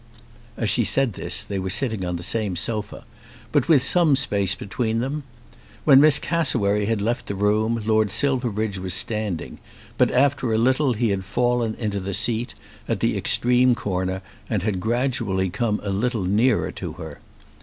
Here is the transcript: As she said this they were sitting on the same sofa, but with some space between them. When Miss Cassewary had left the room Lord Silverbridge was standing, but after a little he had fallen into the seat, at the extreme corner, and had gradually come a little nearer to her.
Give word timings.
As 0.57 0.67
she 0.71 0.83
said 0.83 1.13
this 1.13 1.43
they 1.43 1.59
were 1.59 1.69
sitting 1.69 2.03
on 2.05 2.15
the 2.15 2.23
same 2.23 2.55
sofa, 2.55 3.05
but 3.51 3.67
with 3.67 3.83
some 3.83 4.15
space 4.15 4.55
between 4.55 4.97
them. 4.97 5.21
When 5.83 6.01
Miss 6.01 6.17
Cassewary 6.17 6.87
had 6.87 7.03
left 7.03 7.27
the 7.27 7.35
room 7.35 7.79
Lord 7.85 8.09
Silverbridge 8.09 8.79
was 8.79 8.95
standing, 8.95 9.59
but 9.99 10.09
after 10.09 10.51
a 10.51 10.57
little 10.57 10.93
he 10.93 11.09
had 11.09 11.23
fallen 11.23 11.75
into 11.75 11.99
the 11.99 12.15
seat, 12.15 12.55
at 12.87 12.99
the 12.99 13.15
extreme 13.15 13.75
corner, 13.75 14.23
and 14.49 14.63
had 14.63 14.79
gradually 14.79 15.51
come 15.51 15.79
a 15.83 15.91
little 15.91 16.23
nearer 16.23 16.71
to 16.71 16.93
her. 16.93 17.19